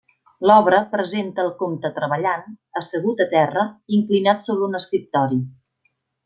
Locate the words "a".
3.27-3.31